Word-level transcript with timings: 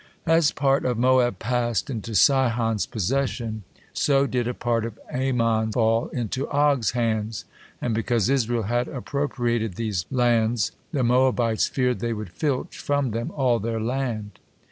As 0.25 0.51
part 0.51 0.83
of 0.83 0.97
Moab 0.97 1.37
passed 1.37 1.87
into 1.87 2.15
Sihon's 2.15 2.87
possession 2.87 3.61
so 3.93 4.25
did 4.25 4.47
a 4.47 4.53
part 4.55 4.83
of 4.83 4.97
Ammon 5.11 5.71
fall 5.73 6.07
into 6.07 6.49
Og's 6.49 6.93
hands, 6.97 7.45
and 7.79 7.93
because 7.93 8.27
Israel 8.27 8.63
had 8.63 8.87
appropriated 8.87 9.75
these 9.75 10.07
land, 10.09 10.71
the 10.91 11.03
Moabites 11.03 11.67
feared 11.67 11.99
they 11.99 12.13
would 12.13 12.31
filch 12.31 12.79
from 12.79 13.11
them 13.11 13.29
all 13.35 13.59
their 13.59 13.79
land. 13.79 14.39